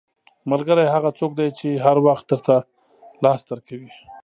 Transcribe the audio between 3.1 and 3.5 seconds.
لاس